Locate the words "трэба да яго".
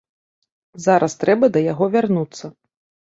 1.23-1.85